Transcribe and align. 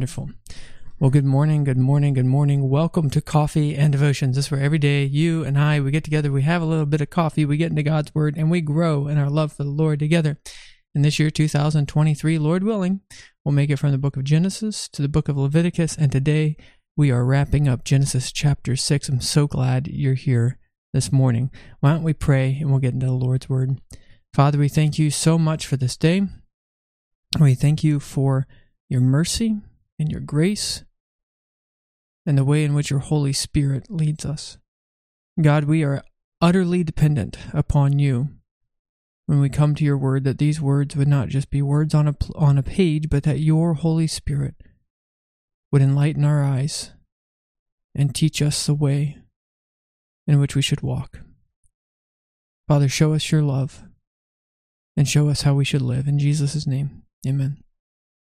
Wonderful. 0.00 0.30
Well, 0.98 1.10
good 1.10 1.26
morning, 1.26 1.62
good 1.62 1.76
morning, 1.76 2.14
good 2.14 2.24
morning. 2.24 2.70
Welcome 2.70 3.10
to 3.10 3.20
Coffee 3.20 3.76
and 3.76 3.92
Devotions. 3.92 4.34
This 4.34 4.46
is 4.46 4.50
where 4.50 4.62
every 4.62 4.78
day 4.78 5.04
you 5.04 5.44
and 5.44 5.58
I, 5.58 5.78
we 5.78 5.90
get 5.90 6.04
together, 6.04 6.32
we 6.32 6.40
have 6.40 6.62
a 6.62 6.64
little 6.64 6.86
bit 6.86 7.02
of 7.02 7.10
coffee, 7.10 7.44
we 7.44 7.58
get 7.58 7.68
into 7.68 7.82
God's 7.82 8.14
Word, 8.14 8.34
and 8.38 8.50
we 8.50 8.62
grow 8.62 9.08
in 9.08 9.18
our 9.18 9.28
love 9.28 9.52
for 9.52 9.62
the 9.62 9.68
Lord 9.68 9.98
together. 9.98 10.38
In 10.94 11.02
this 11.02 11.18
year, 11.18 11.28
2023, 11.28 12.38
Lord 12.38 12.64
willing, 12.64 13.02
we'll 13.44 13.52
make 13.52 13.68
it 13.68 13.76
from 13.76 13.90
the 13.90 13.98
book 13.98 14.16
of 14.16 14.24
Genesis 14.24 14.88
to 14.88 15.02
the 15.02 15.08
book 15.08 15.28
of 15.28 15.36
Leviticus, 15.36 15.98
and 15.98 16.10
today 16.10 16.56
we 16.96 17.10
are 17.10 17.26
wrapping 17.26 17.68
up 17.68 17.84
Genesis 17.84 18.32
chapter 18.32 18.74
6. 18.74 19.10
I'm 19.10 19.20
so 19.20 19.46
glad 19.46 19.86
you're 19.86 20.14
here 20.14 20.56
this 20.94 21.12
morning. 21.12 21.50
Why 21.80 21.92
don't 21.92 22.04
we 22.04 22.14
pray 22.14 22.56
and 22.58 22.70
we'll 22.70 22.80
get 22.80 22.94
into 22.94 23.04
the 23.04 23.12
Lord's 23.12 23.50
Word? 23.50 23.78
Father, 24.32 24.56
we 24.56 24.70
thank 24.70 24.98
you 24.98 25.10
so 25.10 25.36
much 25.36 25.66
for 25.66 25.76
this 25.76 25.98
day. 25.98 26.22
We 27.38 27.54
thank 27.54 27.84
you 27.84 28.00
for 28.00 28.46
your 28.88 29.02
mercy 29.02 29.60
and 30.00 30.10
your 30.10 30.20
grace 30.20 30.82
and 32.24 32.36
the 32.36 32.44
way 32.44 32.64
in 32.64 32.74
which 32.74 32.90
your 32.90 33.00
Holy 33.00 33.34
Spirit 33.34 33.90
leads 33.90 34.24
us. 34.24 34.56
God, 35.40 35.64
we 35.64 35.84
are 35.84 36.02
utterly 36.40 36.82
dependent 36.82 37.38
upon 37.52 37.98
you 37.98 38.30
when 39.26 39.40
we 39.40 39.48
come 39.48 39.76
to 39.76 39.84
your 39.84 39.98
word, 39.98 40.24
that 40.24 40.38
these 40.38 40.60
words 40.60 40.96
would 40.96 41.06
not 41.06 41.28
just 41.28 41.50
be 41.50 41.62
words 41.62 41.94
on 41.94 42.08
a, 42.08 42.16
on 42.34 42.58
a 42.58 42.64
page, 42.64 43.08
but 43.08 43.22
that 43.22 43.38
your 43.38 43.74
Holy 43.74 44.08
Spirit 44.08 44.56
would 45.70 45.82
enlighten 45.82 46.24
our 46.24 46.42
eyes 46.42 46.90
and 47.94 48.12
teach 48.12 48.42
us 48.42 48.66
the 48.66 48.74
way 48.74 49.18
in 50.26 50.40
which 50.40 50.56
we 50.56 50.62
should 50.62 50.80
walk. 50.80 51.20
Father, 52.66 52.88
show 52.88 53.12
us 53.12 53.30
your 53.30 53.42
love 53.42 53.84
and 54.96 55.06
show 55.06 55.28
us 55.28 55.42
how 55.42 55.54
we 55.54 55.64
should 55.64 55.82
live. 55.82 56.08
In 56.08 56.18
Jesus' 56.18 56.66
name, 56.66 57.02
amen. 57.26 57.62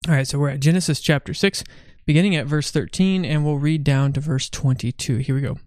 All 0.08 0.14
right, 0.14 0.26
so 0.26 0.38
we're 0.38 0.48
at 0.48 0.60
Genesis 0.60 1.00
chapter 1.00 1.32
6 1.32 1.62
beginning 2.04 2.34
at 2.34 2.46
verse 2.46 2.72
13, 2.72 3.24
and 3.24 3.44
we'll 3.44 3.58
read 3.58 3.84
down 3.84 4.12
to 4.12 4.20
verse 4.20 4.50
22. 4.50 5.18
Here 5.18 5.34
we 5.34 5.40
go. 5.40 5.58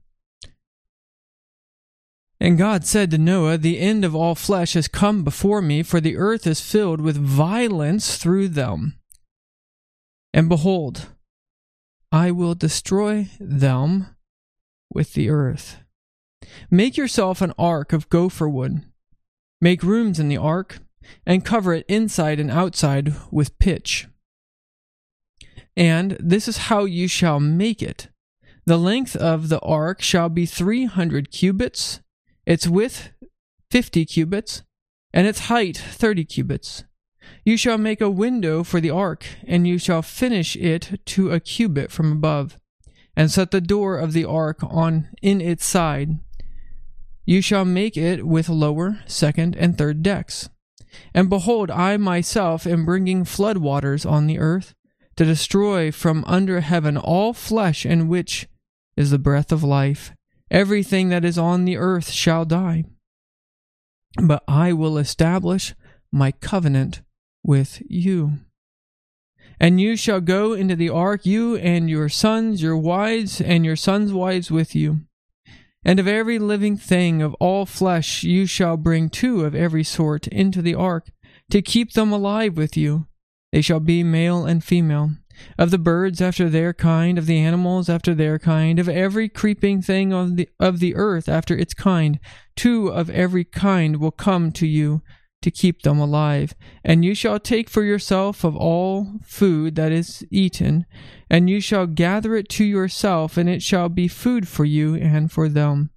And 2.37 2.57
God 2.57 2.85
said 2.85 3.11
to 3.11 3.17
Noah, 3.17 3.57
The 3.57 3.79
end 3.79 4.03
of 4.03 4.13
all 4.13 4.35
flesh 4.35 4.73
has 4.73 4.89
come 4.89 5.23
before 5.23 5.61
me, 5.61 5.83
for 5.83 6.01
the 6.01 6.17
earth 6.17 6.45
is 6.45 6.59
filled 6.59 6.99
with 6.99 7.15
violence 7.15 8.17
through 8.17 8.49
them. 8.49 8.99
And 10.33 10.49
behold, 10.49 11.07
I 12.11 12.31
will 12.31 12.55
destroy 12.55 13.29
them 13.39 14.17
with 14.93 15.13
the 15.13 15.29
earth. 15.29 15.77
Make 16.69 16.97
yourself 16.97 17.41
an 17.41 17.53
ark 17.57 17.93
of 17.93 18.09
gopher 18.09 18.49
wood. 18.49 18.83
Make 19.61 19.81
rooms 19.81 20.19
in 20.19 20.27
the 20.27 20.37
ark, 20.37 20.79
and 21.25 21.45
cover 21.45 21.73
it 21.73 21.85
inside 21.87 22.39
and 22.39 22.51
outside 22.51 23.13
with 23.31 23.57
pitch. 23.59 24.07
And 25.77 26.17
this 26.19 26.47
is 26.47 26.57
how 26.69 26.85
you 26.85 27.07
shall 27.07 27.39
make 27.39 27.81
it. 27.81 28.09
The 28.65 28.77
length 28.77 29.15
of 29.15 29.49
the 29.49 29.59
ark 29.59 30.01
shall 30.01 30.29
be 30.29 30.45
300 30.45 31.31
cubits, 31.31 31.99
its 32.45 32.67
width 32.67 33.11
50 33.71 34.05
cubits, 34.05 34.63
and 35.13 35.27
its 35.27 35.47
height 35.47 35.77
30 35.77 36.25
cubits. 36.25 36.83
You 37.43 37.57
shall 37.57 37.77
make 37.77 38.01
a 38.01 38.09
window 38.09 38.63
for 38.63 38.79
the 38.79 38.89
ark, 38.89 39.25
and 39.45 39.67
you 39.67 39.77
shall 39.77 40.01
finish 40.01 40.55
it 40.55 40.99
to 41.05 41.31
a 41.31 41.39
cubit 41.39 41.91
from 41.91 42.11
above, 42.11 42.57
and 43.15 43.31
set 43.31 43.51
the 43.51 43.61
door 43.61 43.97
of 43.97 44.13
the 44.13 44.25
ark 44.25 44.59
on 44.61 45.09
in 45.21 45.41
its 45.41 45.65
side. 45.65 46.19
You 47.25 47.41
shall 47.41 47.65
make 47.65 47.97
it 47.97 48.25
with 48.25 48.49
lower, 48.49 48.99
second, 49.07 49.55
and 49.55 49.77
third 49.77 50.03
decks. 50.03 50.49
And 51.13 51.29
behold, 51.29 51.71
I 51.71 51.97
myself 51.97 52.65
am 52.65 52.85
bringing 52.85 53.25
flood 53.25 53.57
waters 53.57 54.05
on 54.05 54.27
the 54.27 54.39
earth, 54.39 54.73
to 55.17 55.25
destroy 55.25 55.91
from 55.91 56.23
under 56.27 56.61
heaven 56.61 56.97
all 56.97 57.33
flesh 57.33 57.85
in 57.85 58.07
which 58.07 58.47
is 58.97 59.11
the 59.11 59.19
breath 59.19 59.51
of 59.51 59.63
life. 59.63 60.13
Everything 60.51 61.09
that 61.09 61.25
is 61.25 61.37
on 61.37 61.65
the 61.65 61.77
earth 61.77 62.11
shall 62.11 62.45
die. 62.45 62.83
But 64.21 64.43
I 64.47 64.73
will 64.73 64.97
establish 64.97 65.73
my 66.11 66.31
covenant 66.31 67.01
with 67.43 67.81
you. 67.87 68.39
And 69.59 69.79
you 69.79 69.95
shall 69.95 70.21
go 70.21 70.53
into 70.53 70.75
the 70.75 70.89
ark, 70.89 71.25
you 71.25 71.55
and 71.55 71.89
your 71.89 72.09
sons, 72.09 72.61
your 72.61 72.77
wives, 72.77 73.39
and 73.39 73.65
your 73.65 73.75
sons' 73.75 74.13
wives 74.13 74.51
with 74.51 74.75
you. 74.75 75.01
And 75.83 75.99
of 75.99 76.07
every 76.07 76.39
living 76.39 76.77
thing 76.77 77.21
of 77.21 77.33
all 77.35 77.65
flesh 77.65 78.23
you 78.23 78.45
shall 78.45 78.75
bring 78.75 79.09
two 79.09 79.45
of 79.45 79.55
every 79.55 79.83
sort 79.83 80.27
into 80.27 80.61
the 80.61 80.75
ark, 80.75 81.07
to 81.51 81.61
keep 81.61 81.93
them 81.93 82.11
alive 82.11 82.57
with 82.57 82.75
you 82.75 83.07
they 83.55 83.61
shall 83.61 83.79
be 83.79 84.03
male 84.03 84.43
and 84.43 84.61
female. 84.61 85.11
Of 85.57 85.71
the 85.71 85.77
birds 85.77 86.19
after 86.19 86.49
their 86.49 86.73
kind, 86.73 87.17
of 87.17 87.25
the 87.25 87.39
animals 87.39 87.87
after 87.87 88.13
their 88.13 88.37
kind, 88.37 88.79
of 88.79 88.89
every 88.89 89.29
creeping 89.29 89.81
thing 89.81 90.11
of 90.11 90.35
the, 90.35 90.49
of 90.59 90.79
the 90.79 90.93
earth 90.93 91.29
after 91.29 91.57
its 91.57 91.73
kind, 91.73 92.19
two 92.57 92.89
of 92.89 93.09
every 93.09 93.45
kind 93.45 93.95
will 93.95 94.11
come 94.11 94.51
to 94.51 94.67
you 94.67 95.03
to 95.41 95.51
keep 95.51 95.83
them 95.83 95.99
alive. 95.99 96.53
And 96.83 97.05
you 97.05 97.15
shall 97.15 97.39
take 97.39 97.69
for 97.69 97.81
yourself 97.81 98.43
of 98.43 98.57
all 98.57 99.21
food 99.23 99.75
that 99.75 99.93
is 99.93 100.27
eaten, 100.29 100.85
and 101.29 101.49
you 101.49 101.61
shall 101.61 101.87
gather 101.87 102.35
it 102.35 102.49
to 102.49 102.65
yourself, 102.65 103.37
and 103.37 103.47
it 103.47 103.63
shall 103.63 103.87
be 103.87 104.09
food 104.09 104.49
for 104.49 104.65
you 104.65 104.95
and 104.95 105.31
for 105.31 105.47
them. 105.47 105.91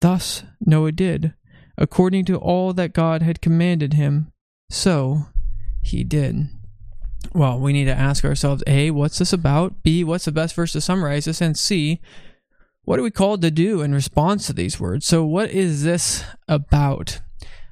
Thus 0.00 0.44
Noah 0.60 0.92
did, 0.92 1.34
according 1.76 2.26
to 2.26 2.36
all 2.36 2.72
that 2.74 2.92
God 2.94 3.22
had 3.22 3.40
commanded 3.40 3.94
him, 3.94 4.30
so 4.70 5.26
he 5.80 6.04
did 6.04 6.46
well, 7.34 7.58
we 7.58 7.72
need 7.72 7.86
to 7.86 7.94
ask 7.94 8.24
ourselves 8.24 8.62
A, 8.66 8.90
what's 8.90 9.18
this 9.18 9.32
about? 9.32 9.82
B, 9.82 10.04
what's 10.04 10.26
the 10.26 10.32
best 10.32 10.54
verse 10.54 10.72
to 10.72 10.80
summarize 10.80 11.24
this? 11.24 11.40
And 11.40 11.58
C, 11.58 12.00
what 12.84 12.98
are 12.98 13.02
we 13.02 13.10
called 13.10 13.42
to 13.42 13.50
do 13.50 13.80
in 13.80 13.94
response 13.94 14.46
to 14.46 14.52
these 14.52 14.80
words? 14.80 15.06
So, 15.06 15.24
what 15.24 15.50
is 15.50 15.82
this 15.84 16.24
about? 16.48 17.20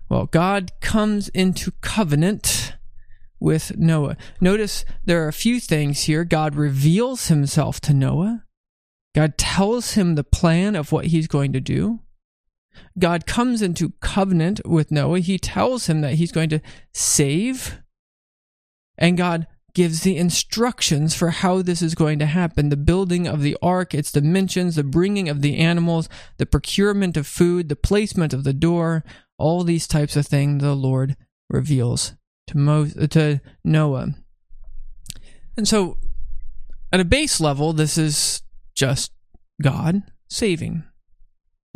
Well, 0.08 0.26
God 0.26 0.72
comes 0.80 1.28
into 1.30 1.72
covenant 1.80 2.74
with 3.38 3.76
Noah. 3.76 4.16
Notice 4.40 4.84
there 5.04 5.24
are 5.24 5.28
a 5.28 5.32
few 5.32 5.60
things 5.60 6.02
here. 6.02 6.24
God 6.24 6.54
reveals 6.54 7.28
himself 7.28 7.80
to 7.82 7.94
Noah, 7.94 8.44
God 9.14 9.36
tells 9.36 9.94
him 9.94 10.14
the 10.14 10.24
plan 10.24 10.76
of 10.76 10.92
what 10.92 11.06
he's 11.06 11.26
going 11.26 11.52
to 11.52 11.60
do. 11.60 12.00
God 12.98 13.26
comes 13.26 13.62
into 13.62 13.92
covenant 14.00 14.60
with 14.64 14.90
Noah. 14.90 15.18
He 15.20 15.38
tells 15.38 15.86
him 15.86 16.00
that 16.02 16.14
he's 16.14 16.32
going 16.32 16.48
to 16.50 16.60
save 16.92 17.80
and 19.00 19.16
God 19.16 19.46
gives 19.74 20.00
the 20.00 20.16
instructions 20.16 21.14
for 21.14 21.30
how 21.30 21.62
this 21.62 21.80
is 21.80 21.94
going 21.94 22.18
to 22.18 22.26
happen 22.26 22.68
the 22.68 22.76
building 22.76 23.26
of 23.26 23.40
the 23.42 23.56
ark, 23.62 23.94
its 23.94 24.12
dimensions, 24.12 24.76
the 24.76 24.84
bringing 24.84 25.28
of 25.28 25.42
the 25.42 25.58
animals, 25.58 26.08
the 26.38 26.46
procurement 26.46 27.16
of 27.16 27.26
food, 27.26 27.68
the 27.68 27.76
placement 27.76 28.32
of 28.32 28.44
the 28.44 28.52
door, 28.52 29.04
all 29.38 29.64
these 29.64 29.86
types 29.86 30.16
of 30.16 30.26
things 30.26 30.62
the 30.62 30.74
Lord 30.74 31.16
reveals 31.48 32.14
to, 32.48 32.58
Mo- 32.58 32.86
to 32.86 33.40
Noah. 33.64 34.14
And 35.56 35.66
so, 35.66 35.98
at 36.92 37.00
a 37.00 37.04
base 37.04 37.40
level, 37.40 37.72
this 37.72 37.96
is 37.96 38.42
just 38.74 39.12
God 39.62 40.02
saving. 40.28 40.84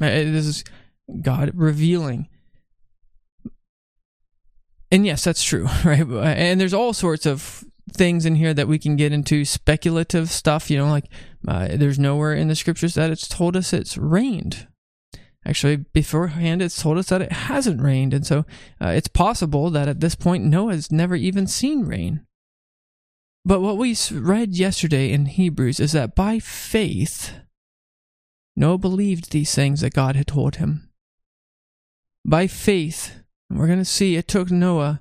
Uh, 0.02 0.06
this 0.06 0.46
is 0.46 0.64
God 1.22 1.52
revealing 1.54 2.28
and 4.90 5.06
yes, 5.06 5.24
that's 5.24 5.42
true, 5.42 5.64
right? 5.84 6.06
And 6.06 6.60
there's 6.60 6.74
all 6.74 6.92
sorts 6.92 7.26
of 7.26 7.64
things 7.92 8.26
in 8.26 8.36
here 8.36 8.54
that 8.54 8.68
we 8.68 8.78
can 8.78 8.96
get 8.96 9.12
into 9.12 9.44
speculative 9.44 10.30
stuff. 10.30 10.70
You 10.70 10.78
know, 10.78 10.88
like 10.88 11.06
uh, 11.46 11.68
there's 11.72 11.98
nowhere 11.98 12.34
in 12.34 12.48
the 12.48 12.54
scriptures 12.54 12.94
that 12.94 13.10
it's 13.10 13.28
told 13.28 13.56
us 13.56 13.72
it's 13.72 13.96
rained. 13.96 14.66
Actually, 15.46 15.76
beforehand, 15.76 16.62
it's 16.62 16.80
told 16.80 16.96
us 16.96 17.08
that 17.08 17.20
it 17.20 17.32
hasn't 17.32 17.82
rained. 17.82 18.14
And 18.14 18.26
so 18.26 18.46
uh, 18.80 18.88
it's 18.88 19.08
possible 19.08 19.68
that 19.70 19.88
at 19.88 20.00
this 20.00 20.14
point, 20.14 20.44
Noah's 20.44 20.90
never 20.90 21.14
even 21.14 21.46
seen 21.46 21.84
rain. 21.84 22.24
But 23.44 23.60
what 23.60 23.76
we 23.76 23.94
read 24.10 24.54
yesterday 24.54 25.12
in 25.12 25.26
Hebrews 25.26 25.80
is 25.80 25.92
that 25.92 26.14
by 26.14 26.38
faith, 26.38 27.34
Noah 28.56 28.78
believed 28.78 29.32
these 29.32 29.54
things 29.54 29.82
that 29.82 29.92
God 29.92 30.16
had 30.16 30.28
told 30.28 30.56
him. 30.56 30.88
By 32.24 32.46
faith, 32.46 33.23
we're 33.54 33.66
going 33.66 33.78
to 33.78 33.84
see 33.84 34.16
it 34.16 34.28
took 34.28 34.50
Noah 34.50 35.00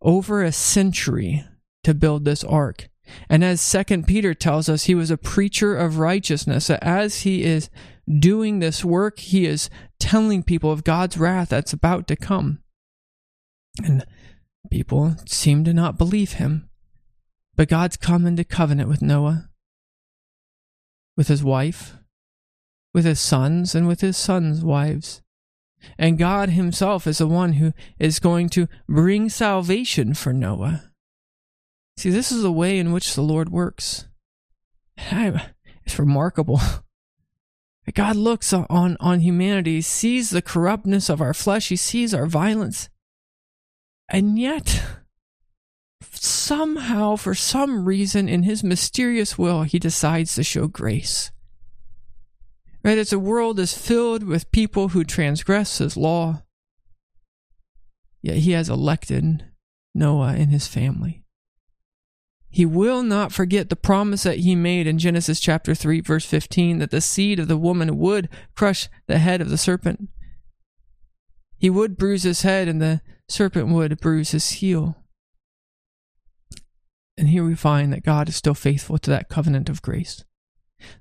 over 0.00 0.42
a 0.42 0.52
century 0.52 1.44
to 1.84 1.94
build 1.94 2.24
this 2.24 2.44
ark. 2.44 2.88
And 3.28 3.42
as 3.42 3.60
Second 3.60 4.06
Peter 4.06 4.34
tells 4.34 4.68
us, 4.68 4.84
he 4.84 4.94
was 4.94 5.10
a 5.10 5.16
preacher 5.16 5.76
of 5.76 5.98
righteousness. 5.98 6.66
So 6.66 6.78
as 6.80 7.22
he 7.22 7.42
is 7.42 7.68
doing 8.08 8.60
this 8.60 8.84
work, 8.84 9.18
he 9.18 9.46
is 9.46 9.68
telling 9.98 10.42
people 10.42 10.70
of 10.70 10.84
God's 10.84 11.18
wrath 11.18 11.48
that's 11.48 11.72
about 11.72 12.06
to 12.08 12.16
come. 12.16 12.62
And 13.82 14.06
people 14.70 15.16
seem 15.26 15.64
to 15.64 15.72
not 15.72 15.98
believe 15.98 16.34
him. 16.34 16.68
But 17.56 17.68
God's 17.68 17.96
come 17.96 18.26
into 18.26 18.44
covenant 18.44 18.88
with 18.88 19.02
Noah, 19.02 19.50
with 21.16 21.28
his 21.28 21.42
wife, 21.44 21.96
with 22.94 23.04
his 23.04 23.20
sons, 23.20 23.74
and 23.74 23.86
with 23.86 24.00
his 24.00 24.16
sons' 24.16 24.64
wives. 24.64 25.22
And 25.98 26.18
God 26.18 26.50
Himself 26.50 27.06
is 27.06 27.18
the 27.18 27.26
one 27.26 27.54
who 27.54 27.72
is 27.98 28.18
going 28.18 28.48
to 28.50 28.68
bring 28.88 29.28
salvation 29.28 30.14
for 30.14 30.32
Noah. 30.32 30.90
See, 31.96 32.10
this 32.10 32.32
is 32.32 32.42
the 32.42 32.52
way 32.52 32.78
in 32.78 32.92
which 32.92 33.14
the 33.14 33.22
Lord 33.22 33.50
works. 33.50 34.06
It's 35.84 35.98
remarkable. 35.98 36.60
God 37.94 38.16
looks 38.16 38.52
on, 38.52 38.96
on 39.00 39.20
humanity, 39.20 39.80
sees 39.80 40.30
the 40.30 40.42
corruptness 40.42 41.08
of 41.08 41.20
our 41.20 41.34
flesh, 41.34 41.70
he 41.70 41.76
sees 41.76 42.14
our 42.14 42.26
violence, 42.26 42.88
and 44.10 44.38
yet, 44.38 44.82
somehow, 46.12 47.14
for 47.14 47.34
some 47.34 47.84
reason, 47.84 48.28
in 48.28 48.42
his 48.42 48.64
mysterious 48.64 49.38
will, 49.38 49.62
he 49.62 49.78
decides 49.78 50.34
to 50.34 50.42
show 50.42 50.66
grace. 50.66 51.30
Right? 52.82 52.98
As 52.98 53.10
the 53.10 53.18
world 53.18 53.58
is 53.58 53.76
filled 53.76 54.22
with 54.22 54.52
people 54.52 54.88
who 54.88 55.04
transgress 55.04 55.78
his 55.78 55.96
law, 55.96 56.42
yet 58.22 58.38
he 58.38 58.52
has 58.52 58.68
elected 58.68 59.44
Noah 59.94 60.34
and 60.34 60.50
his 60.50 60.66
family. 60.66 61.24
He 62.48 62.66
will 62.66 63.02
not 63.02 63.32
forget 63.32 63.68
the 63.68 63.76
promise 63.76 64.24
that 64.24 64.38
he 64.38 64.56
made 64.56 64.86
in 64.86 64.98
Genesis 64.98 65.38
chapter 65.38 65.74
3, 65.74 66.00
verse 66.00 66.24
15, 66.24 66.78
that 66.78 66.90
the 66.90 67.00
seed 67.00 67.38
of 67.38 67.46
the 67.46 67.56
woman 67.56 67.96
would 67.98 68.28
crush 68.56 68.88
the 69.06 69.18
head 69.18 69.40
of 69.40 69.50
the 69.50 69.58
serpent. 69.58 70.08
He 71.58 71.70
would 71.70 71.96
bruise 71.96 72.24
his 72.24 72.42
head, 72.42 72.66
and 72.66 72.82
the 72.82 73.02
serpent 73.28 73.68
would 73.68 74.00
bruise 74.00 74.32
his 74.32 74.50
heel. 74.50 74.96
And 77.16 77.28
here 77.28 77.44
we 77.44 77.54
find 77.54 77.92
that 77.92 78.02
God 78.02 78.28
is 78.28 78.36
still 78.36 78.54
faithful 78.54 78.98
to 78.98 79.10
that 79.10 79.28
covenant 79.28 79.68
of 79.68 79.82
grace. 79.82 80.24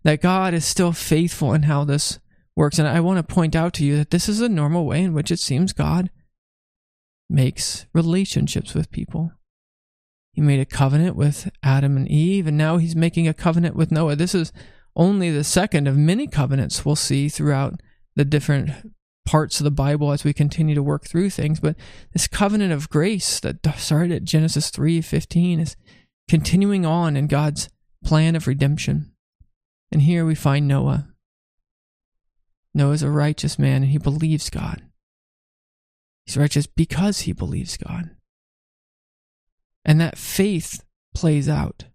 That 0.03 0.21
God 0.21 0.53
is 0.53 0.65
still 0.65 0.91
faithful 0.91 1.53
in 1.53 1.63
how 1.63 1.83
this 1.83 2.19
works. 2.55 2.79
And 2.79 2.87
I 2.87 2.99
want 2.99 3.17
to 3.17 3.33
point 3.33 3.55
out 3.55 3.73
to 3.75 3.85
you 3.85 3.97
that 3.97 4.11
this 4.11 4.29
is 4.29 4.41
a 4.41 4.49
normal 4.49 4.85
way 4.85 5.03
in 5.03 5.13
which 5.13 5.31
it 5.31 5.39
seems 5.39 5.73
God 5.73 6.09
makes 7.29 7.85
relationships 7.93 8.73
with 8.73 8.91
people. 8.91 9.31
He 10.33 10.41
made 10.41 10.59
a 10.59 10.65
covenant 10.65 11.15
with 11.15 11.49
Adam 11.63 11.97
and 11.97 12.07
Eve, 12.07 12.47
and 12.47 12.57
now 12.57 12.77
he's 12.77 12.95
making 12.95 13.27
a 13.27 13.33
covenant 13.33 13.75
with 13.75 13.91
Noah. 13.91 14.15
This 14.15 14.35
is 14.35 14.53
only 14.95 15.31
the 15.31 15.43
second 15.43 15.87
of 15.87 15.97
many 15.97 16.27
covenants 16.27 16.85
we'll 16.85 16.95
see 16.95 17.29
throughout 17.29 17.81
the 18.15 18.25
different 18.25 18.93
parts 19.25 19.59
of 19.59 19.63
the 19.63 19.71
Bible 19.71 20.11
as 20.11 20.23
we 20.23 20.33
continue 20.33 20.75
to 20.75 20.83
work 20.83 21.05
through 21.05 21.29
things. 21.29 21.59
But 21.59 21.75
this 22.13 22.27
covenant 22.27 22.73
of 22.73 22.89
grace 22.89 23.39
that 23.41 23.57
started 23.77 24.11
at 24.11 24.23
Genesis 24.23 24.71
3:15 24.71 25.59
is 25.59 25.75
continuing 26.27 26.85
on 26.85 27.15
in 27.15 27.27
God's 27.27 27.69
plan 28.03 28.35
of 28.35 28.47
redemption. 28.47 29.11
And 29.91 30.03
here 30.03 30.25
we 30.25 30.36
find 30.36 30.68
Noah. 30.68 31.09
Noah 32.74 32.94
is 32.94 33.03
a 33.03 33.09
righteous 33.09 33.57
man 33.57 33.83
and 33.83 33.91
he 33.91 33.97
believes 33.97 34.50
God. 34.50 34.83
He's 36.25 36.38
righteous 36.38 36.68
because 36.68 37.21
he 37.21 37.31
believes 37.31 37.77
God. 37.77 38.12
And 39.83 40.00
that 40.00 40.18
faith 40.18 40.83
plays 41.15 41.50
out. 41.50 41.86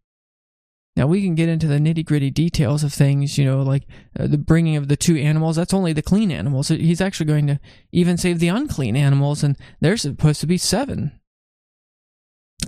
Now, 0.96 1.08
we 1.08 1.22
can 1.22 1.34
get 1.34 1.48
into 1.48 1.66
the 1.66 1.78
nitty 1.78 2.04
gritty 2.04 2.30
details 2.30 2.84
of 2.84 2.92
things, 2.92 3.36
you 3.36 3.44
know, 3.44 3.62
like 3.62 3.84
uh, 4.18 4.28
the 4.28 4.38
bringing 4.38 4.76
of 4.76 4.86
the 4.86 4.96
two 4.96 5.16
animals. 5.16 5.56
That's 5.56 5.74
only 5.74 5.92
the 5.92 6.02
clean 6.02 6.30
animals. 6.30 6.68
He's 6.68 7.00
actually 7.00 7.26
going 7.26 7.48
to 7.48 7.58
even 7.90 8.16
save 8.16 8.38
the 8.38 8.48
unclean 8.48 8.94
animals, 8.94 9.42
and 9.42 9.56
there's 9.80 10.02
supposed 10.02 10.40
to 10.42 10.46
be 10.46 10.56
seven. 10.56 11.18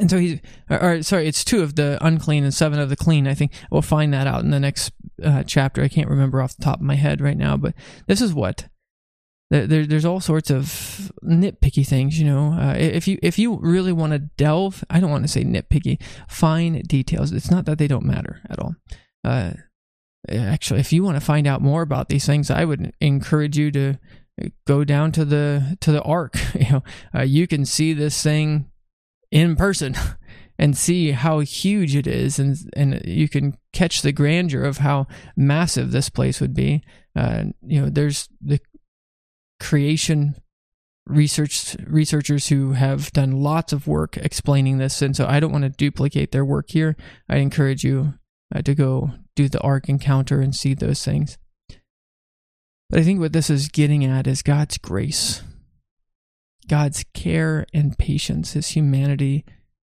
And 0.01 0.11
so 0.11 0.19
he's, 0.19 0.41
or, 0.69 0.83
or, 0.83 1.03
sorry, 1.03 1.27
it's 1.27 1.45
two 1.45 1.63
of 1.63 1.77
the 1.77 1.99
unclean 2.01 2.45
and 2.45 2.53
seven 2.53 2.79
of 2.79 2.89
the 2.89 2.97
clean. 2.97 3.27
I 3.27 3.35
think 3.35 3.53
we'll 3.71 3.83
find 3.83 4.13
that 4.15 4.27
out 4.27 4.43
in 4.43 4.51
the 4.51 4.61
next 4.61 4.93
uh, 5.23 5.43
chapter. 5.45 5.83
I 5.83 5.89
can't 5.89 6.09
remember 6.09 6.43
off 6.43 6.57
the 6.57 6.65
top 6.65 6.81
of 6.81 6.87
my 6.87 6.97
head 6.97 7.21
right 7.21 7.37
now, 7.37 7.57
but 7.57 7.75
this 8.07 8.21
is 8.21 8.35
what 8.35 8.69
there, 9.51 9.87
there's 9.87 10.05
all 10.05 10.21
sorts 10.21 10.51
of 10.51 11.13
nitpicky 11.23 11.87
things, 11.87 12.19
you 12.19 12.27
know. 12.27 12.53
Uh, 12.53 12.75
if 12.77 13.07
you 13.07 13.19
if 13.23 13.39
you 13.39 13.59
really 13.61 13.93
want 13.93 14.13
to 14.13 14.19
delve, 14.19 14.85
I 14.91 14.99
don't 14.99 15.11
want 15.11 15.25
to 15.25 15.29
say 15.29 15.45
nitpicky, 15.45 16.03
fine 16.29 16.83
details. 16.83 17.33
It's 17.33 17.51
not 17.51 17.65
that 17.67 17.79
they 17.79 17.87
don't 17.87 18.05
matter 18.05 18.43
at 18.51 18.59
all. 18.59 18.75
Uh, 19.23 19.53
actually, 20.29 20.81
if 20.81 20.93
you 20.93 21.05
want 21.05 21.17
to 21.17 21.25
find 21.25 21.47
out 21.47 21.63
more 21.63 21.83
about 21.83 22.09
these 22.09 22.27
things, 22.27 22.51
I 22.51 22.65
would 22.65 22.93
encourage 23.01 23.57
you 23.57 23.71
to 23.71 23.99
go 24.67 24.83
down 24.83 25.13
to 25.13 25.25
the 25.25 25.77
to 25.81 25.93
the 25.93 26.03
ark. 26.03 26.35
You 26.57 26.73
know, 26.73 26.83
uh, 27.15 27.23
you 27.23 27.47
can 27.47 27.65
see 27.65 27.93
this 27.93 28.21
thing 28.23 28.71
in 29.31 29.57
person 29.57 29.95
and 30.59 30.77
see 30.77 31.11
how 31.11 31.41
huge 31.41 31.95
it 31.95 32.07
is, 32.07 32.39
and 32.39 32.57
and 32.75 33.03
you 33.05 33.29
can 33.29 33.57
catch 33.73 34.03
the 34.03 34.13
grandeur 34.13 34.65
of 34.65 34.79
how 34.79 35.07
massive 35.37 35.91
this 35.91 36.09
place 36.09 36.41
would 36.41 36.55
be. 36.55 36.83
Uh, 37.15 37.45
you 37.63 37.81
know, 37.81 37.89
there's 37.89 38.29
the 38.41 38.61
creation 39.61 40.35
research 41.07 41.77
researchers 41.87 42.49
who 42.49 42.73
have 42.73 43.13
done 43.13 43.41
lots 43.43 43.73
of 43.73 43.87
work 43.87 44.17
explaining 44.17 44.79
this. 44.79 45.01
And 45.01 45.17
so 45.17 45.27
i 45.27 45.39
don't 45.39 45.53
want 45.53 45.63
to 45.63 45.71
duplicate 45.71 46.33
their 46.33 46.45
work 46.45 46.71
here. 46.71 46.97
I 47.29 47.37
encourage 47.37 47.85
you 47.85 48.15
uh, 48.55 48.63
to 48.63 48.75
go 48.75 49.13
do 49.35 49.49
the 49.49 49.61
ark 49.61 49.89
encounter 49.89 50.41
and 50.41 50.55
see 50.55 50.75
those 50.75 51.05
things. 51.05 51.39
But 52.91 53.01
i 53.01 53.03
think 53.03 53.21
what 53.21 53.33
this 53.33 53.51
is 53.51 53.69
getting 53.69 54.05
at 54.05 54.27
is 54.27 54.43
god's 54.43 54.79
grace 54.79 55.43
god's 56.69 57.05
care 57.15 57.67
and 57.73 57.99
patience 57.99 58.53
his 58.53 58.69
humanity 58.71 59.45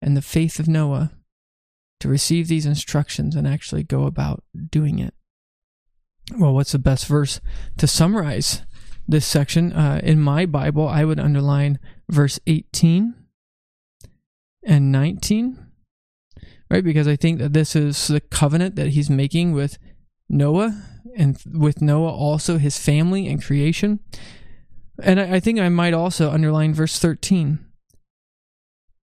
and 0.02 0.18
the 0.18 0.22
faith 0.22 0.60
of 0.60 0.68
noah 0.68 1.12
to 2.00 2.10
receive 2.10 2.48
these 2.48 2.66
instructions 2.66 3.36
and 3.36 3.48
actually 3.48 3.84
go 3.84 4.04
about 4.04 4.44
doing 4.70 5.00
it 5.00 5.14
well 6.38 6.54
what's 6.54 6.72
the 6.72 6.80
best 6.80 7.06
verse 7.06 7.40
to 7.78 7.88
summarize 7.88 8.64
this 9.08 9.26
section. 9.26 9.74
Uh, 9.74 10.00
in 10.04 10.20
my 10.20 10.46
Bible, 10.46 10.88
I 10.88 11.04
would 11.06 11.20
underline 11.20 11.80
verse 12.10 12.40
18 12.48 13.14
and 14.66 14.92
19, 14.92 15.60
right? 16.70 16.84
Because 16.84 17.08
I 17.08 17.16
think 17.16 17.40
that 17.40 17.54
this 17.54 17.76
is 17.76 18.08
the 18.08 18.22
covenant 18.22 18.76
that 18.76 18.90
he's 18.90 19.10
making 19.10 19.54
with 19.54 19.78
Noah 20.30 20.84
and 21.16 21.38
with 21.46 21.82
Noah 21.82 22.12
also 22.12 22.58
his 22.58 22.78
family 22.78 23.28
and 23.28 23.44
creation. 23.44 24.00
And 25.02 25.20
I, 25.20 25.40
think 25.40 25.60
I 25.60 25.70
might 25.70 25.94
also 25.94 26.30
underline 26.30 26.74
verse 26.74 27.00
13. 27.00 27.60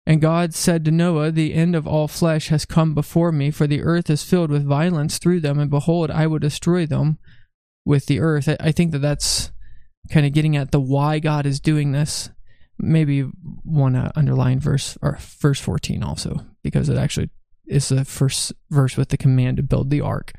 And 0.06 0.22
God 0.22 0.54
said 0.54 0.86
to 0.86 0.92
Noah, 0.92 1.31
The 1.31 1.54
end 1.54 1.75
of 1.75 1.88
all 1.88 2.07
flesh 2.07 2.48
has 2.50 2.66
come 2.66 2.94
before 2.94 3.31
me, 3.31 3.51
for 3.51 3.68
the 3.68 3.81
earth 3.81 4.10
is 4.10 4.24
filled 4.24 4.50
with 4.50 4.66
violence 4.66 5.18
through 5.18 5.42
them, 5.42 5.60
and 5.60 5.69
behold, 5.69 6.12
I 6.12 6.28
will 6.28 6.39
destroy 6.39 6.86
them 6.86 7.18
with 7.86 8.06
the 8.06 8.19
earth. 8.19 8.50
I 8.60 8.72
think 8.72 8.92
that 8.92 9.00
that's 9.00 9.51
kind 10.12 10.25
of 10.25 10.34
getting 10.34 10.56
at 10.56 10.72
the 10.72 10.80
why 10.80 11.19
God 11.19 11.45
is 11.45 11.60
doing 11.60 11.92
this. 11.92 12.30
Maybe 12.80 13.30
want 13.63 13.95
to 13.95 14.12
underline 14.16 14.60
verse 14.60 14.98
or 15.01 15.18
verse 15.19 15.60
14 15.60 16.04
also 16.04 16.45
because 16.63 16.89
it 16.89 16.98
actually 16.98 17.31
is 17.66 17.89
the 17.89 18.06
first 18.06 18.54
verse 18.69 18.95
with 18.98 19.10
the 19.10 19.18
command 19.18 19.57
to 19.57 19.63
build 19.63 19.89
the 19.89 20.01
ark. 20.01 20.34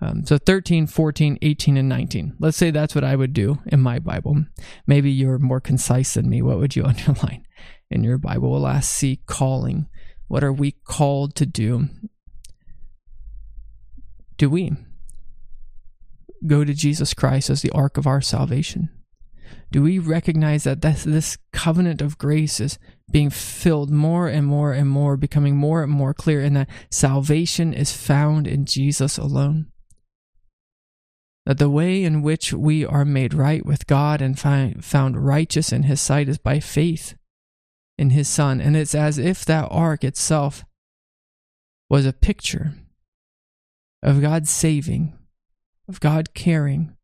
Um, 0.00 0.24
so 0.24 0.38
13, 0.38 0.86
14, 0.86 1.38
18, 1.42 1.76
and 1.76 1.88
19. 1.88 2.36
Let's 2.38 2.56
say 2.56 2.70
that's 2.70 2.94
what 2.94 3.04
I 3.04 3.16
would 3.16 3.32
do 3.32 3.58
in 3.66 3.80
my 3.80 3.98
Bible. 3.98 4.44
Maybe 4.86 5.10
you're 5.10 5.38
more 5.38 5.60
concise 5.60 6.14
than 6.14 6.28
me. 6.28 6.42
What 6.42 6.58
would 6.58 6.74
you 6.74 6.84
underline 6.86 7.46
in 7.90 8.04
your 8.04 8.18
Bible? 8.18 8.50
We'll 8.50 8.66
ask 8.66 8.90
C, 8.90 9.20
calling. 9.26 9.88
What 10.28 10.44
are 10.44 10.52
we 10.52 10.72
called 10.84 11.34
to 11.36 11.46
do? 11.46 11.88
Do 14.36 14.48
we 14.48 14.72
go 16.46 16.64
to 16.64 16.72
Jesus 16.72 17.12
Christ 17.12 17.50
as 17.50 17.60
the 17.60 17.70
ark 17.72 17.98
of 17.98 18.06
our 18.06 18.22
salvation? 18.22 18.88
do 19.70 19.82
we 19.82 19.98
recognize 19.98 20.64
that 20.64 20.82
this, 20.82 21.04
this 21.04 21.38
covenant 21.52 22.02
of 22.02 22.18
grace 22.18 22.60
is 22.60 22.78
being 23.10 23.30
filled 23.30 23.90
more 23.90 24.28
and 24.28 24.46
more 24.46 24.72
and 24.72 24.88
more, 24.88 25.16
becoming 25.16 25.56
more 25.56 25.82
and 25.82 25.92
more 25.92 26.12
clear, 26.12 26.40
and 26.40 26.56
that 26.56 26.68
salvation 26.90 27.72
is 27.72 27.92
found 27.92 28.46
in 28.46 28.64
Jesus 28.64 29.16
alone? 29.16 29.66
That 31.50 31.58
the 31.58 31.68
way 31.68 32.04
in 32.04 32.22
which 32.22 32.52
we 32.52 32.86
are 32.86 33.04
made 33.04 33.34
right 33.34 33.66
with 33.66 33.88
God 33.88 34.22
and 34.22 34.38
found 34.38 35.26
righteous 35.26 35.72
in 35.72 35.82
His 35.82 36.00
sight 36.00 36.28
is 36.28 36.38
by 36.38 36.60
faith 36.60 37.16
in 37.98 38.10
His 38.10 38.28
Son. 38.28 38.60
And 38.60 38.76
it's 38.76 38.94
as 38.94 39.18
if 39.18 39.44
that 39.46 39.66
ark 39.68 40.04
itself 40.04 40.64
was 41.88 42.06
a 42.06 42.12
picture 42.12 42.74
of 44.00 44.20
God 44.20 44.46
saving, 44.46 45.18
of 45.88 45.98
God 45.98 46.34
caring, 46.34 46.94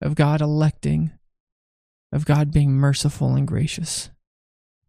of 0.00 0.14
God 0.14 0.40
electing, 0.40 1.10
of 2.10 2.24
God 2.24 2.52
being 2.52 2.72
merciful 2.72 3.34
and 3.34 3.46
gracious. 3.46 4.08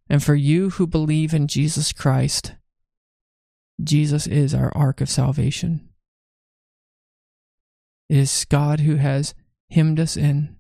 And 0.09 0.23
for 0.23 0.35
you 0.35 0.69
who 0.69 0.87
believe 0.87 1.33
in 1.33 1.49
Jesus 1.49 1.91
Christ, 1.91 2.53
Jesus 3.83 4.25
is 4.25 4.53
our 4.53 4.71
ark 4.73 5.01
of 5.01 5.09
salvation. 5.09 5.89
It 8.11 8.17
is 8.17 8.43
God 8.43 8.81
who 8.81 8.97
has 8.97 9.33
hemmed 9.69 9.97
us 9.97 10.17
in, 10.17 10.57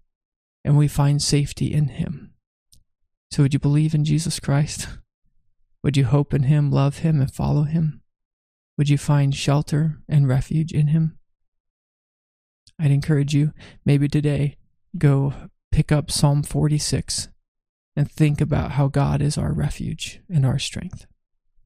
and 0.63 0.77
we 0.77 0.87
find 0.87 1.21
safety 1.21 1.73
in 1.73 1.89
him. 1.89 2.33
So, 3.29 3.43
would 3.43 3.53
you 3.53 3.59
believe 3.59 3.93
in 3.93 4.05
Jesus 4.05 4.39
Christ? 4.39 4.87
Would 5.83 5.97
you 5.97 6.05
hope 6.05 6.33
in 6.33 6.43
him, 6.43 6.71
love 6.71 6.99
him, 6.99 7.19
and 7.19 7.33
follow 7.33 7.63
him? 7.63 8.01
Would 8.77 8.87
you 8.87 8.97
find 8.97 9.35
shelter 9.35 9.97
and 10.07 10.29
refuge 10.29 10.71
in 10.71 10.87
him? 10.87 11.17
I'd 12.79 12.91
encourage 12.91 13.33
you, 13.33 13.51
maybe 13.83 14.07
today, 14.07 14.55
go 14.97 15.33
pick 15.73 15.91
up 15.91 16.09
Psalm 16.09 16.43
46 16.43 17.27
and 17.97 18.09
think 18.09 18.39
about 18.39 18.73
how 18.73 18.87
God 18.87 19.21
is 19.21 19.37
our 19.37 19.51
refuge 19.51 20.21
and 20.29 20.45
our 20.45 20.59
strength. 20.59 21.05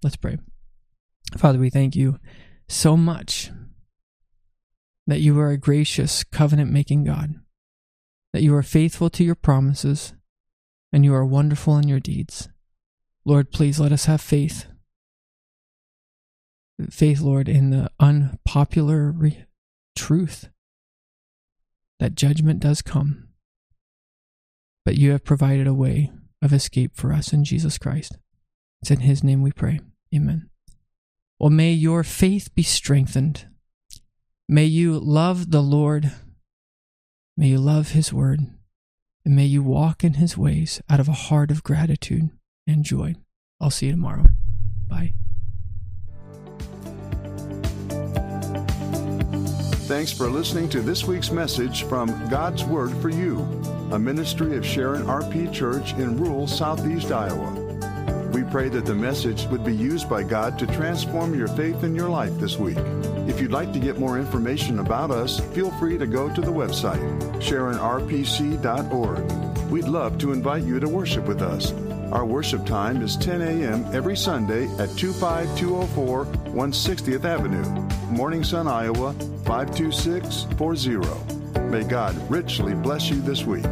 Let's 0.02 0.16
pray. 0.16 0.40
Father, 1.38 1.60
we 1.60 1.70
thank 1.70 1.96
you 1.96 2.18
so 2.68 2.98
much 2.98 3.52
that 5.08 5.22
you 5.22 5.40
are 5.40 5.52
a 5.52 5.58
gracious, 5.58 6.24
covenant 6.24 6.72
making 6.72 7.04
God, 7.04 7.36
that 8.34 8.42
you 8.42 8.56
are 8.56 8.64
faithful 8.64 9.10
to 9.12 9.24
your 9.24 9.36
promises, 9.36 10.14
and 10.92 11.04
you 11.04 11.14
are 11.14 11.26
wonderful 11.26 11.78
in 11.78 11.88
your 11.88 12.00
deeds. 12.00 12.50
Lord, 13.26 13.52
please 13.52 13.80
let 13.80 13.92
us 13.92 14.06
have 14.06 14.22
faith. 14.22 14.66
Faith, 16.90 17.22
Lord, 17.22 17.48
in 17.48 17.70
the 17.70 17.90
unpopular 18.00 19.12
re- 19.12 19.46
truth 19.96 20.50
that 22.00 22.16
judgment 22.16 22.60
does 22.60 22.82
come, 22.82 23.30
but 24.84 24.98
you 24.98 25.12
have 25.12 25.24
provided 25.24 25.68
a 25.68 25.74
way 25.74 26.12
of 26.42 26.54
escape 26.54 26.92
for 26.96 27.14
us 27.14 27.32
in 27.32 27.44
Jesus 27.44 27.78
Christ. 27.78 28.18
It's 28.82 28.92
in 28.92 29.00
His 29.00 29.24
name 29.24 29.42
we 29.42 29.52
pray. 29.52 29.80
Amen. 30.14 30.50
Well, 31.40 31.50
may 31.50 31.72
your 31.72 32.04
faith 32.04 32.54
be 32.54 32.64
strengthened. 32.64 33.48
May 34.48 34.66
you 34.66 35.00
love 35.00 35.50
the 35.50 35.62
Lord. 35.62 36.12
May 37.36 37.48
you 37.48 37.58
love 37.58 37.92
His 37.92 38.14
word. 38.14 38.42
And 39.26 39.36
may 39.36 39.46
you 39.46 39.64
walk 39.64 40.04
in 40.04 40.16
His 40.16 40.38
ways 40.38 40.84
out 40.88 41.00
of 41.00 41.08
a 41.08 41.14
heart 41.14 41.50
of 41.50 41.64
gratitude 41.64 42.30
and 42.68 42.84
joy. 42.86 43.16
I'll 43.60 43.72
see 43.72 43.88
you 43.88 43.94
tomorrow. 43.94 44.26
Bye. 44.88 45.16
Thanks 49.88 50.12
for 50.12 50.30
listening 50.30 50.70
to 50.70 50.82
this 50.82 51.06
week's 51.06 51.32
message 51.32 51.84
from 51.84 52.10
God's 52.30 52.64
Word 52.64 52.92
for 53.02 53.10
You, 53.10 53.40
a 53.92 53.98
ministry 53.98 54.58
of 54.58 54.66
Sharon 54.66 55.04
RP 55.04 55.52
Church 55.52 55.94
in 55.94 56.18
rural 56.18 56.46
southeast 56.46 57.12
Iowa. 57.12 57.52
We 58.32 58.44
pray 58.44 58.70
that 58.70 58.86
the 58.86 58.96
message 58.96 59.46
would 59.46 59.64
be 59.64 59.76
used 59.76 60.08
by 60.08 60.22
God 60.22 60.60
to 60.60 60.68
transform 60.68 61.34
your 61.34 61.48
faith 61.48 61.84
in 61.84 61.96
your 61.96 62.10
life 62.10 62.38
this 62.38 62.58
week. 62.58 62.78
If 63.28 63.42
you'd 63.42 63.52
like 63.52 63.74
to 63.74 63.80
get 63.80 63.98
more 63.98 64.20
information 64.20 64.80
about 64.80 65.12
us, 65.12 65.40
feel 65.54 65.72
free 65.72 65.98
to 65.98 66.06
go 66.06 66.34
to 66.34 66.42
the 66.42 66.52
website, 66.52 67.02
sharonrpc.org. 67.42 69.32
We'd 69.72 69.86
love 69.86 70.18
to 70.20 70.32
invite 70.32 70.64
you 70.64 70.80
to 70.80 70.88
worship 70.88 71.26
with 71.26 71.42
us. 71.42 71.74
Our 72.12 72.26
worship 72.26 72.66
time 72.66 73.02
is 73.02 73.18
10 73.18 73.42
a.m. 73.42 73.86
every 73.94 74.16
Sunday 74.16 74.68
at 74.78 74.96
25204 74.96 76.26
160th 76.26 77.26
Avenue, 77.26 77.64
Morning 78.10 78.44
Sun, 78.44 78.68
Iowa 78.68 79.14
52640. 79.46 81.60
May 81.70 81.84
God 81.84 82.16
richly 82.30 82.76
bless 82.76 83.10
you 83.10 83.20
this 83.22 83.44
week. 83.44 83.66